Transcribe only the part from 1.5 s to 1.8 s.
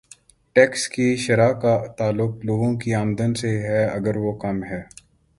کا